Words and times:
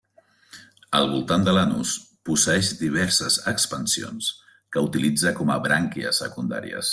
Al 0.99 1.09
voltant 1.11 1.43
de 1.47 1.53
l'anus 1.57 1.91
posseeix 2.29 2.71
diverses 2.79 3.37
expansions 3.53 4.31
que 4.77 4.85
utilitza 4.89 5.35
com 5.43 5.53
a 5.57 5.61
brànquies 5.69 6.25
secundàries. 6.27 6.89